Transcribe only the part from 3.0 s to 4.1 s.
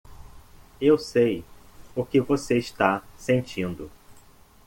sentindo.